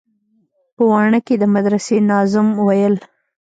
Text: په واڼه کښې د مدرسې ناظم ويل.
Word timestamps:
په 0.75 0.83
واڼه 0.91 1.19
کښې 1.25 1.35
د 1.39 1.43
مدرسې 1.55 1.97
ناظم 2.09 2.47
ويل. 2.67 2.95